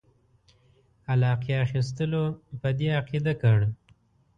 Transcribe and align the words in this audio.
علاقې 1.11 1.53
اخیستلو 1.65 2.23
په 2.61 2.69
دې 2.77 2.87
عقیده 2.99 3.33
کړ. 3.41 3.57